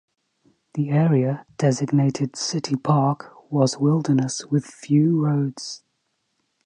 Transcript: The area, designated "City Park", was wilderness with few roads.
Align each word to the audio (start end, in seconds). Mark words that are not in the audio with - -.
The 0.73 0.89
area, 0.89 1.45
designated 1.59 2.35
"City 2.35 2.75
Park", 2.75 3.31
was 3.51 3.77
wilderness 3.77 4.47
with 4.47 4.65
few 4.65 5.23
roads. 5.23 5.83